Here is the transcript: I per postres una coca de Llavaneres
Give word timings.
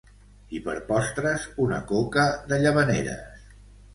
I 0.59 0.61
per 0.67 0.73
postres 0.87 1.43
una 1.67 1.77
coca 1.93 2.25
de 2.53 2.61
Llavaneres 2.63 3.45